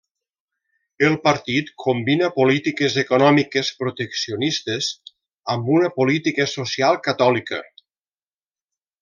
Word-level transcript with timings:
El 1.09 1.17
partit 1.25 1.67
combina 1.83 2.29
polítiques 2.37 2.95
econòmiques 3.01 3.69
proteccionistes 3.83 4.89
amb 5.57 5.71
una 5.77 5.93
política 6.01 6.49
social 6.57 6.99
catòlica. 7.11 7.63